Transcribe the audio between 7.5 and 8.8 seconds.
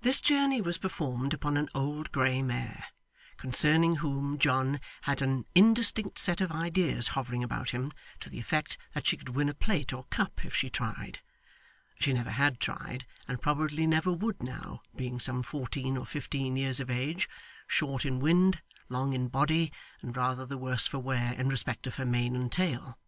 him, to the effect